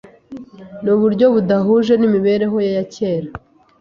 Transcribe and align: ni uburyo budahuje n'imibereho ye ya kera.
ni 0.83 0.89
uburyo 0.95 1.25
budahuje 1.33 1.93
n'imibereho 1.97 2.57
ye 2.65 2.69
ya 2.77 2.85
kera. 2.93 3.29